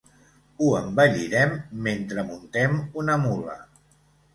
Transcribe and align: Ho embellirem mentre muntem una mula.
Ho 0.61 0.69
embellirem 0.79 1.55
mentre 1.91 2.27
muntem 2.33 2.77
una 3.05 3.23
mula. 3.29 3.61